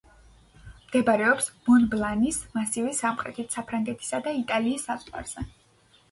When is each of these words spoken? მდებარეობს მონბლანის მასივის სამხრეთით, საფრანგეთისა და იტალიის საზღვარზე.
მდებარეობს 0.83 1.49
მონბლანის 1.67 2.39
მასივის 2.55 3.01
სამხრეთით, 3.03 3.51
საფრანგეთისა 3.57 4.21
და 4.29 4.33
იტალიის 4.39 4.87
საზღვარზე. 4.89 5.45